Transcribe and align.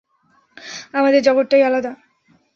আমাদের 0.93 1.21
জগতটাই 1.23 1.63
আলাদা। 1.63 1.91